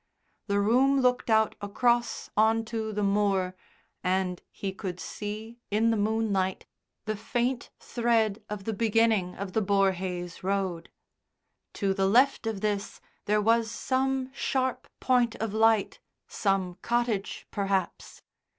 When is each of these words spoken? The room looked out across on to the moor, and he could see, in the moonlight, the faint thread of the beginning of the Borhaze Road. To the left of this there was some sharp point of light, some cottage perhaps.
The 0.47 0.59
room 0.59 0.99
looked 0.99 1.29
out 1.29 1.53
across 1.61 2.31
on 2.35 2.65
to 2.65 2.91
the 2.91 3.03
moor, 3.03 3.55
and 4.03 4.41
he 4.49 4.73
could 4.73 4.99
see, 4.99 5.59
in 5.69 5.91
the 5.91 5.95
moonlight, 5.95 6.65
the 7.05 7.15
faint 7.15 7.69
thread 7.79 8.43
of 8.49 8.63
the 8.63 8.73
beginning 8.73 9.35
of 9.35 9.53
the 9.53 9.61
Borhaze 9.61 10.41
Road. 10.41 10.89
To 11.73 11.93
the 11.93 12.07
left 12.07 12.47
of 12.47 12.61
this 12.61 12.99
there 13.25 13.41
was 13.43 13.69
some 13.69 14.31
sharp 14.33 14.87
point 14.99 15.35
of 15.35 15.53
light, 15.53 15.99
some 16.27 16.79
cottage 16.81 17.45
perhaps. 17.51 18.23